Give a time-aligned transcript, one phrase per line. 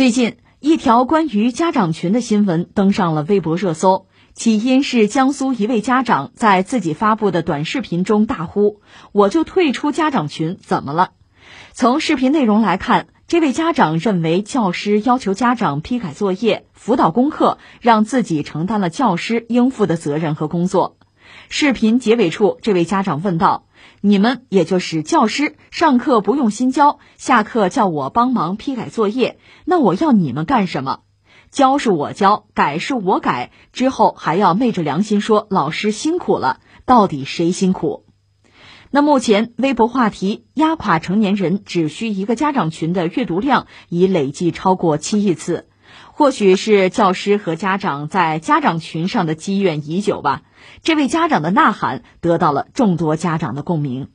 [0.00, 8.80] 最近，一条关于家长群的新闻登上了微博热搜，起因是江苏一位家长在自己发布的短视频中大呼
[9.12, 11.10] ：“我就退出家长群，怎么了？”
[11.74, 20.96] 从视频内容来看，这位家长认为教师要求家长批改作业、辅导功课，让自己承担了教师应负的责任和工作。
[21.48, 23.66] 视频结尾处，这位家长问道。
[24.02, 31.00] 你们也就是教师，上课不用心教，下课叫我帮忙批改作业，那我要你们干什么？
[31.50, 38.04] 教是我教，改是我改，之后还要昧着良心说老师辛苦了，到底谁辛苦？
[38.90, 45.69] 那目前微博话题“压垮成年人只需一个家长群”的阅读量已累计超过七亿次。
[46.20, 50.42] 或许是教师和家长在家长群上的积怨已久吧。
[50.82, 54.08] 这位家长的呐喊得到了众多家长的共鸣。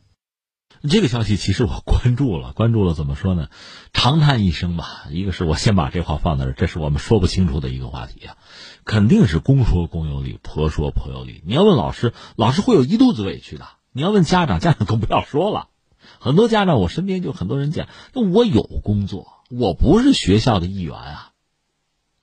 [0.87, 3.47] 这个消息其实我关注了，关注了怎么说呢？
[3.91, 5.07] 长叹一声吧。
[5.09, 8.37] 一个是我先把这话放在这，这是我们说不清楚的一个话题啊。
[8.83, 11.41] 肯定是公说公有理，婆说婆有理。
[11.47, 15.69] 你要问老师，老师会有一肚子委屈的；你要问家长，家长更不要说了。
[16.19, 21.31] 很多家长，我身边就很多人讲，那我有工作，我不是学校的一员啊。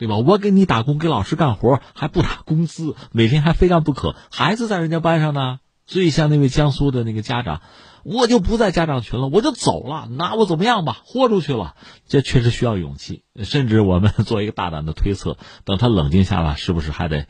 [0.03, 0.17] 对吧？
[0.17, 4.17] 我给你打工，给老师干活还不打工资，每天还非干不可。
[4.33, 7.61] 孩子在人家班上呢，所以像那位江苏的那个家长，
[8.03, 10.97] 我就不在家长群了，我就走了，拿我怎么样吧？
[11.05, 11.77] 豁出去了，
[12.09, 13.23] 这确实需要勇气。
[13.45, 17.29] 甚至我们 做一个大胆的推测，等他冷静下来，是不是还得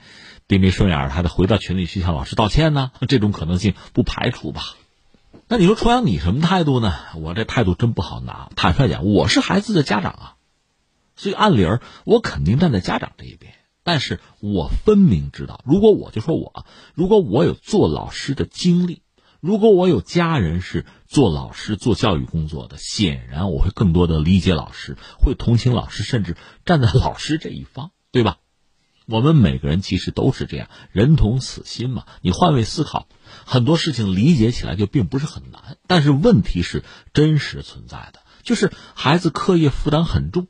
[0.48, 2.90] 低眉顺眼，还得回到群里去向老师道歉呢？
[3.06, 4.62] 这种可能性不排除吧？
[5.46, 6.94] 那你说重阳，你什么态度呢？
[7.16, 8.48] 我这态度真不好拿。
[8.56, 10.34] 坦率讲，我是孩子的家长啊。
[11.16, 19.02] 所以按理儿，我肯定站在家长这一边，但是我分明知道，如果我就说我，如果我有做老师的经历，
[19.40, 28.38] 如果我有家人是做老师、做教育工作的，显然我会更多的理解老师，会同情老师，甚至站在老师这一方，对吧？
[29.06, 32.06] 我们每个人其实都是这样，人同此心嘛。
[32.20, 33.08] 你换位思考，
[33.44, 40.46] 很多事情理解起来就并不是很难，但是问题是真实存在的，就是孩子课业负担很重。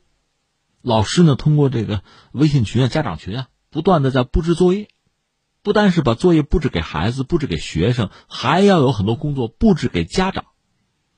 [0.82, 4.88] 老师呢，通过这个微信群啊、家长群啊，不断的在布置作业，
[5.62, 10.44] 不单是把作业布置给孩子、布置给学生，还要有很多工作布置给家长，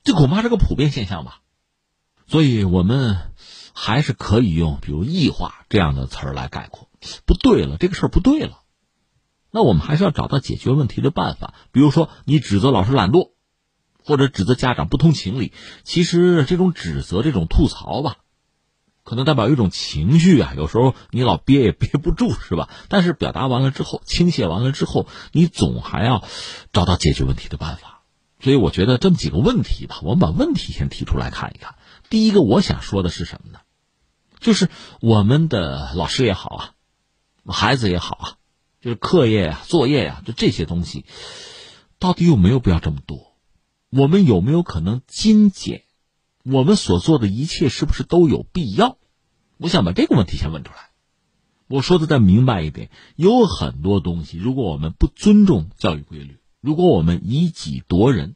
[0.03, 1.41] 这恐怕是个普遍现象吧。
[2.27, 3.33] 所以我们
[3.73, 6.89] 还是可以用比如异化这样的词儿来概括。
[7.25, 8.61] 不对了，这个事儿不对了，
[9.51, 11.53] 那我们还是要找到解决问题的办法。
[11.71, 13.31] 比如说，你指责老师懒惰，
[14.03, 18.17] 或者指责家长不通情理，其实这种指责、这种吐槽吧。
[19.05, 22.69] 可能代表一种情绪啊，有时候你老憋也憋不住，是吧？
[22.89, 26.23] 但是表达完了之后，倾泻完了之后，你总还要
[26.73, 28.01] 找到解决问题的办法。
[28.41, 31.75] 所以我觉得这么几个问题吧，我们把问题先提出来看一看。
[32.09, 33.59] 第一个，我想说的是什么呢？
[34.39, 36.73] 就是我们的老师也好啊，
[37.47, 38.25] 孩子也好啊，
[38.81, 41.05] 就是课业呀、作业呀，就这些东西，
[41.99, 43.35] 到底有没有必要这么多？
[43.91, 45.84] 我们有没有可能精简？
[46.47, 48.99] 我们所做的一切是不是都有必要？
[49.57, 50.91] 我想把这个问题先问出来。
[51.67, 58.35] 我说的再明白一点，有很多东西，如果我们不尊重教育规律，如果我们以己夺人，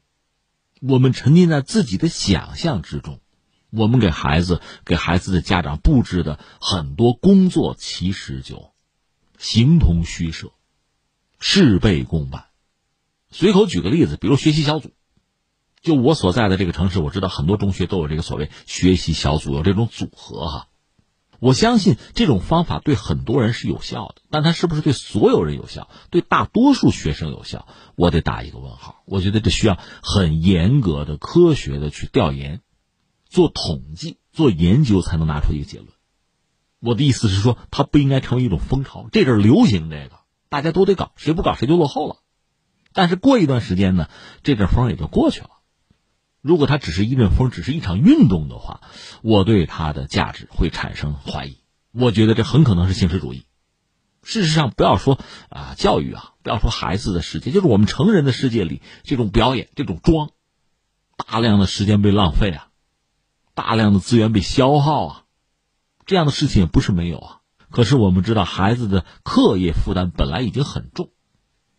[0.82, 3.20] 我们沉浸在自己的想象之中，
[3.70, 8.72] 我们给孩子、给孩子的家长布置的很多工作，其实就
[9.38, 10.52] 形同虚设，
[11.40, 12.46] 事倍功半。
[13.30, 14.94] 随口举个例子，比如学习小组。
[15.82, 20.68] 就我所在的这个城市，我知道很多中学都有这个所谓学习小组，有这种组合哈。
[21.40, 29.04] 我相信这种方法对很多人是有效的，但它是不是对所有人有效，对大多数学生有效，我得打一个问号。
[29.06, 32.60] 我觉得这需要很严格的、科学的去调研、
[33.30, 35.88] 做统计、做研究，才能拿出一个结论。
[36.82, 39.08] 我的意思是说，它不应该成为一种风潮。
[39.10, 40.20] 这阵流行这个，
[40.50, 42.18] 大家都得搞，谁不搞谁就落后了。
[42.92, 44.10] 但是过一段时间呢，
[44.44, 45.52] 这阵风也就过去了。
[46.42, 48.82] 如果它只是一阵风，只是一场运动的话，
[49.22, 51.58] 我对它的价值会产生怀疑。
[51.92, 53.46] 我觉得这很可能是形式主义。
[54.22, 55.20] 事实上，不要说
[55.50, 60.30] 啊教育啊，不要说孩子的世界，就是我们成人的世界里，这种表演、这种装，
[61.18, 62.68] 大量的时间被浪费啊，
[63.54, 65.24] 大量的资源被消耗啊，
[66.06, 67.40] 这样的事情也不是没有啊。
[67.70, 71.12] 可是我们知道，孩子的课业负担本来已经很重，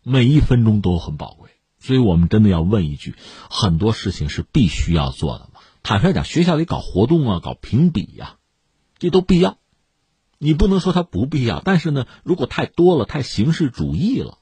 [0.02, 1.50] 每一分钟都很宝贵。
[1.80, 3.16] 所以我们真的要问一句：
[3.50, 5.60] 很多事情是必须要做的吗？
[5.82, 8.36] 坦率讲，学校里搞活动啊，搞评比呀，
[8.98, 9.56] 这都必要。
[10.36, 14.38] 你不能说它不必要，但是呢，如果太多了，太形式主义了，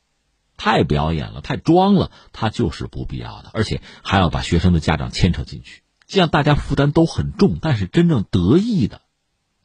[0.56, 3.50] 太表演了，太装了，它就是不必要的。
[3.52, 9.02] 而且还要把学生的家长牵扯进去，这样大家负担都很重，但是真正得益的，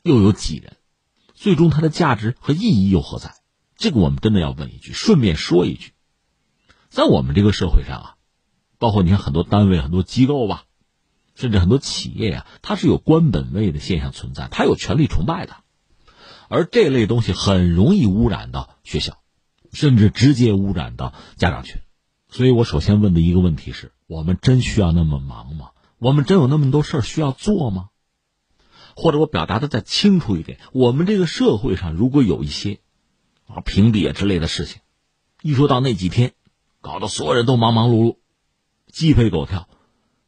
[0.03, 0.77] 又有几人？
[1.33, 3.33] 最终它的价值和意义又何在？
[3.75, 4.93] 这个我们真的要问一句。
[4.93, 5.92] 顺便说一句，
[6.93, 8.15] 在我们这个社会上啊，
[8.77, 10.65] 包括你看很多单位、很多机构吧，
[11.33, 15.55] 甚至很多企业呀，它是有官本位的现象存在，它有权力崇拜的，
[16.49, 19.17] 而这类东西很容易污染到学校，
[19.71, 21.81] 甚至直接污染到家长群。
[22.29, 25.71] 所以我首先问的一个问题是：我们真需要那么忙吗？
[25.97, 27.89] 我们真有那么多事儿需要做吗？
[28.95, 32.81] 或者我表达的再清楚一点，我们这个社会上如果有一些
[33.47, 34.83] 啊评比啊之类的事情，
[35.41, 36.33] 一说到那几天，
[36.83, 38.17] 搞得所有人都忙忙碌碌，
[38.91, 39.69] 鸡飞狗跳，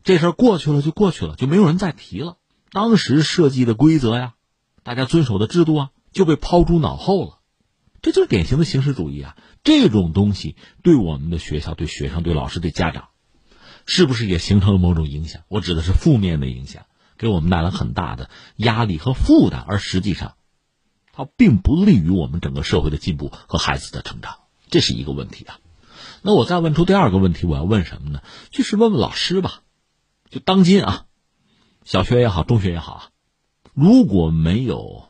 [0.05, 2.37] 这事儿过去了就过去了，就没有人再提了。
[2.71, 4.35] 当时设计的规则呀，
[4.81, 7.39] 大家遵守的制度啊，就被抛诸脑后了。
[8.01, 9.35] 这就是典型的形式主义啊！
[9.63, 13.09] 这种东西对我们的学校、对学生、对老师、对家长，
[13.85, 15.41] 是不是也形成了某种影响？
[15.49, 16.85] 我指的是负面的影响。
[17.17, 20.35] 给我们带来很大的压力和负担，而实际上，
[21.11, 24.35] 它并不利于我们整个社会的进步和孩子的成长，
[24.69, 25.59] 这是一个问题啊。
[26.25, 28.23] 那我再问出第二个问题，我要问什么呢？
[28.49, 29.61] 就是问问老师吧。
[30.31, 31.05] 就当今啊，
[31.83, 33.09] 小学也好，中学也好啊，
[33.75, 35.03] 如果没有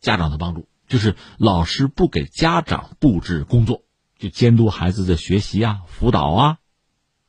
[0.00, 3.82] 家长的帮助，就是老师不给家长布置工作，
[4.18, 6.58] 就监督孩子的学习啊、辅导啊、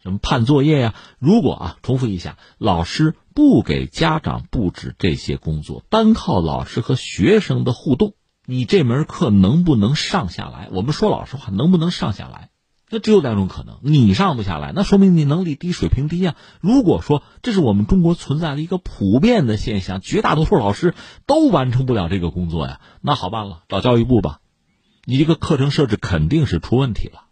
[0.02, 0.96] 什么判作业呀。
[1.20, 3.14] 如果啊，重复一下，老师。
[3.36, 8.16] 不给家长布置这些工作，单靠老师和学生的互动，
[8.48, 10.70] 你这门课能不能上下来？
[10.72, 12.50] 我们说老实话，能不能上下来？
[12.90, 16.36] 那只有两种可能：你上不下来，那说明你能力低、水平低呀。
[16.62, 20.96] 如果说这是我们中国存在的一个普遍的现象，绝大多数老师
[21.26, 24.40] 都完成不了这个工作呀，那好办了，找教育部吧。
[25.04, 27.26] 你这个课程设置肯定是出问题了，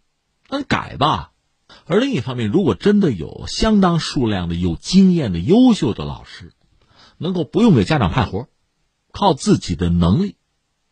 [0.48, 1.32] 那改吧。
[1.86, 6.52] 而另一方面，如果真的有相当数量的有经验的优秀的老师，
[7.16, 8.48] 能够不用给家长派活，
[9.12, 10.36] 靠自己的能力，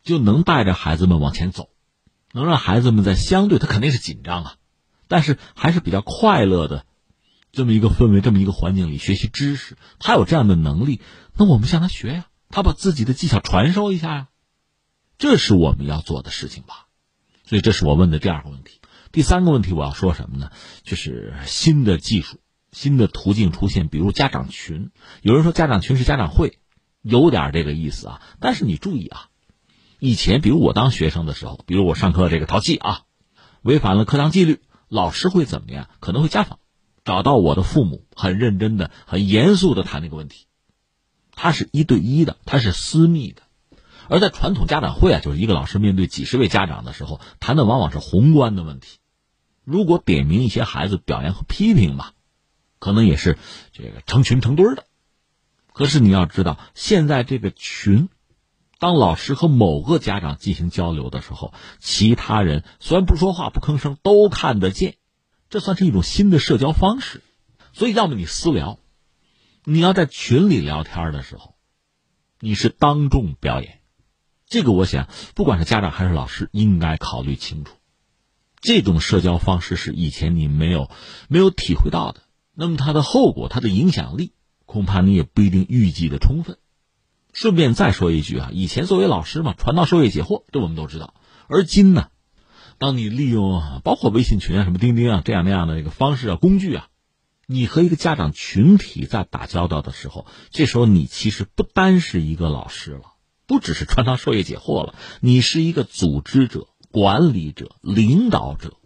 [0.03, 1.69] 就能带着孩子们往前走，
[2.35, 4.55] 能让孩子们在相对他肯定是紧张啊，
[5.07, 6.85] 但是还是比较快乐的
[7.53, 11.01] 这么一个氛围、这么一个环境里学习知识，他有这样的能力，
[11.37, 14.29] 那我们向他学呀，他把自己的技巧传授一下呀，
[15.17, 16.89] 这是我们要做的事情吧。
[17.47, 18.81] 所以，这是我问的第二个问题。
[19.13, 20.51] 第三个问题我要说什么呢？
[20.83, 22.41] 就是新的技术、
[22.73, 24.91] 新的途径出现，比如家长群。
[25.23, 26.59] 有人说家长群是家长会，
[27.01, 28.23] 有点这个意思啊。
[28.41, 29.29] 但是你注意啊，
[30.05, 33.05] 以前比如我当学生的时候，比如我上课这个淘气啊，
[33.63, 34.61] 违反了课堂纪律，
[34.91, 35.89] 老师会怎么样？
[35.99, 36.59] 可能会家访，
[37.07, 40.45] 找到我的父母，很认真的、很严肃的谈那个问题。
[41.35, 43.41] 他是一对一的，他是私密的。
[44.11, 48.99] 而在传统家长会啊，就是一个老师面对几十位家长的时候，谈的往往是宏观的问题。
[49.65, 52.13] 如果点名一些孩子表扬和批评吧，
[52.79, 53.39] 可能也是
[53.73, 54.85] 这个成群成堆的。
[55.73, 58.11] 可是你要知道，现在这个群，
[58.85, 64.97] 当老师和某个家长进行交流的时候，其他人虽然不说话不吭声，都看得见，
[65.49, 67.23] 这算是一种新的社交方式。
[67.73, 68.79] 所以，要么你私聊，
[69.65, 71.55] 你要在群里聊天的时候，
[72.41, 73.81] 你是当众表演，
[74.47, 77.77] 这个我想，不管是家长还是老师，应该考虑清楚。
[78.61, 80.91] 这种社交方式是以前你没有
[81.29, 82.21] 没有体会到的，
[82.53, 84.35] 那么它的后果、它的影响力，
[84.67, 86.59] 恐怕你也不一定预计的充分。
[87.35, 91.13] 顺便再说一句啊，以前作为老师嘛，传道授业解惑，这我们都知道。
[91.49, 92.09] 而今呢，
[92.79, 96.89] 当你利用包括微信群啊、什么钉钉啊这样那样的一个方式啊、工具啊，
[97.47, 103.03] 你和一个家长群体在打交道的时候，这时候你其实不单是一个老师了，
[103.47, 106.69] 不只是传道授业解惑了，你是一个组织者。
[106.91, 108.77] 管理者、领导者，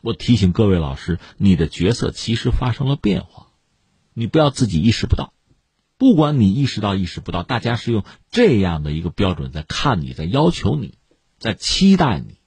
[0.00, 3.46] 我提醒各位老师，你的角色其实发生了变化，
[4.14, 5.32] 你不要自己意识不到。
[5.98, 10.98] 不管你意识到意识不到，大家是用这样的一个标准在看你，在要求你，
[11.38, 12.38] 在期待你。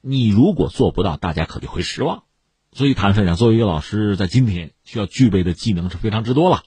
[0.00, 2.24] 你如果做不到，大家可就会失望。
[2.72, 6.62] 所以坦率讲，作为一个老师，在今天需要具备的技能是非常之多了。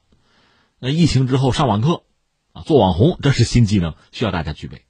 [0.80, 2.04] 那疫情之后上网课
[2.52, 4.84] 啊，做网红，这是新技能，需要大家具备。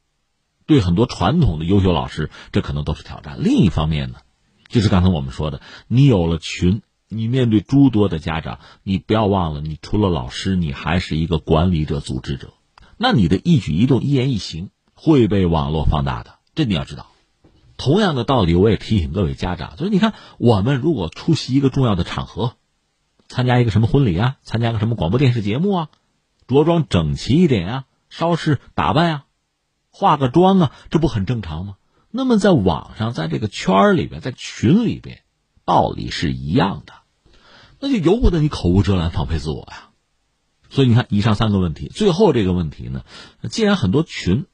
[0.65, 3.43] 对很多传统的优秀老师，这可能都是挑战。
[3.43, 4.19] 另一方面呢，
[4.67, 12.53] 就是刚才我们说的，你有了群，你面对诸多的家长，你不要忘了，你除了老师，你还是一个管理者、组织者。
[12.97, 17.07] 那你的一举一动、一言一行会被网络放大的，这你要知道。
[17.77, 22.53] 同样的道理，我也提醒各位家长，就是你看，我们如果出席一个重要的场合，
[23.27, 25.89] 参加一个什么婚礼啊，参加个什么广播电视节目啊，
[26.47, 29.25] 着装整齐一点啊，稍事打扮啊。
[29.91, 31.75] 化个妆啊，这不很正常吗？
[32.11, 35.21] 那么在网上，在这个圈里边，在群里边，
[35.69, 36.93] 道理是一样的，
[37.79, 39.91] 那就由不得你口无遮拦、放飞自我呀。
[40.71, 43.03] 所以你看，以上三个问题，最后这个问题呢，
[43.51, 44.47] 既然很多群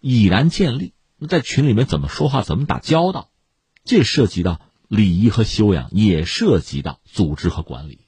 [0.00, 3.28] 已然建立，那在群里面怎么说话，怎么打交道，
[3.84, 8.00] 这涉及到礼仪和修养，也涉及到组织和管理。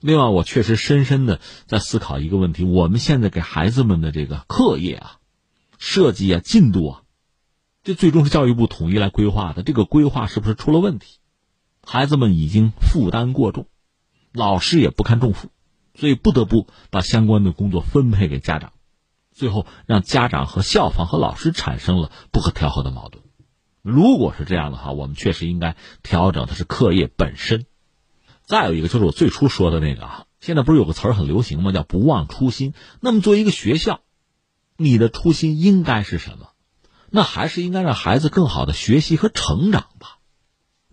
[0.00, 5.16] 另外，我确实深深的在思考一个问题：我们现在给孩子们的这个课业啊、
[5.78, 7.02] 设计啊、进度啊，
[7.82, 9.62] 这最终是教育部统一来规划的。
[9.62, 11.20] 这个规划是不是出了问题？
[11.86, 13.66] 孩子们已经负担过重，
[14.32, 15.50] 老师也不堪重负，
[15.94, 18.72] 所以不得不把相关的工作分配给家长，
[19.32, 23.22] 最后让家长和校方和老师产生了不可调和的矛盾。
[23.82, 27.66] 如果是这样的话，我们确实应该调整的是课业本身。
[28.44, 31.70] 再有一个就是我最初说的那个啊，现在不是有个词儿很流行吗？
[31.72, 32.74] 叫“不忘初心”。
[33.00, 34.00] 那么作为一个学校，
[34.76, 36.48] 你的初心应该是什么？
[37.10, 40.18] 那还是应该让孩子更好的学习和成长吧。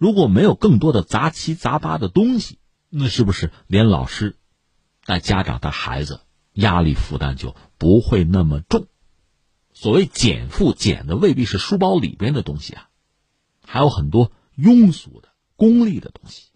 [0.02, 2.58] 如果没有更多的杂七杂八的东西，
[2.90, 4.36] 那是不是连老师、
[5.06, 6.22] 带家长、带孩子
[6.54, 8.88] 压力负担就不会那么重？
[9.74, 12.90] 所谓减负，减的未必是书包里边的东西啊，
[13.64, 16.51] 还有很多庸俗的、功利的东西。